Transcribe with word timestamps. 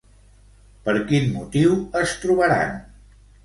Per 0.87 0.95
quin 1.11 1.29
motiu 1.35 1.77
es 2.03 2.17
trobaran? 2.25 2.77